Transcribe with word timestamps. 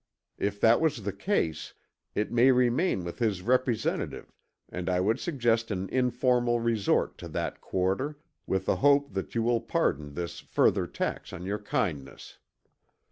If 0.39 0.59
that 0.61 0.81
was 0.81 1.03
the 1.03 1.13
case, 1.13 1.75
it 2.15 2.31
may 2.31 2.49
remain 2.51 3.03
with 3.03 3.19
his 3.19 3.43
representative, 3.43 4.33
and 4.67 4.89
I 4.89 4.99
would 4.99 5.19
suggest 5.19 5.69
an 5.69 5.87
informal 5.89 6.59
resort 6.59 7.19
to 7.19 7.27
that 7.27 7.61
quarter, 7.61 8.17
with 8.47 8.67
a 8.67 8.77
hope 8.77 9.13
that 9.13 9.35
you 9.35 9.43
will 9.43 9.61
pardon 9.61 10.15
this 10.15 10.39
further 10.39 10.87
tax 10.87 11.31
on 11.33 11.45
your 11.45 11.59
kindness." 11.59 12.39